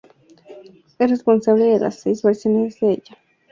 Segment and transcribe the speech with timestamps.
[0.97, 3.15] Es responsable de las seis versiones de ella y de su funcionamiento.